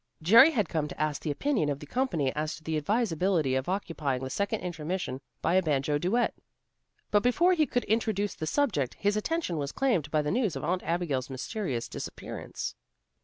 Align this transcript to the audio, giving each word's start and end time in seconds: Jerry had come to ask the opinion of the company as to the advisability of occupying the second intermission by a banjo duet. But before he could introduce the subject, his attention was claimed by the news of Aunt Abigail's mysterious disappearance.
Jerry 0.23 0.49
had 0.49 0.67
come 0.67 0.87
to 0.87 0.99
ask 0.99 1.21
the 1.21 1.29
opinion 1.29 1.69
of 1.69 1.77
the 1.79 1.85
company 1.85 2.33
as 2.35 2.55
to 2.55 2.63
the 2.63 2.75
advisability 2.75 3.53
of 3.53 3.69
occupying 3.69 4.23
the 4.23 4.31
second 4.31 4.61
intermission 4.61 5.21
by 5.43 5.53
a 5.53 5.61
banjo 5.61 5.99
duet. 5.99 6.33
But 7.11 7.21
before 7.21 7.53
he 7.53 7.67
could 7.67 7.83
introduce 7.83 8.33
the 8.33 8.47
subject, 8.47 8.95
his 8.95 9.15
attention 9.15 9.57
was 9.59 9.71
claimed 9.71 10.09
by 10.09 10.23
the 10.23 10.31
news 10.31 10.55
of 10.55 10.63
Aunt 10.63 10.81
Abigail's 10.81 11.29
mysterious 11.29 11.87
disappearance. 11.87 12.73